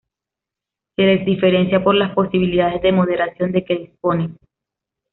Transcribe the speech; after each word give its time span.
Se 0.95 1.03
les 1.03 1.23
diferencia 1.27 1.83
por 1.83 1.93
las 1.93 2.15
posibilidades 2.15 2.81
de 2.81 2.91
moderación 2.91 3.51
de 3.51 3.63
que 3.63 3.77
disponen. 3.77 4.35